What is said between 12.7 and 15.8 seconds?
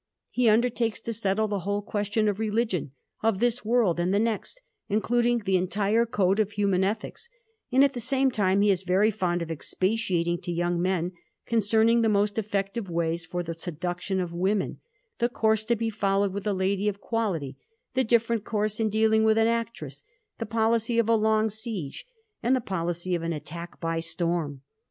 ways for the seduction of women, the course to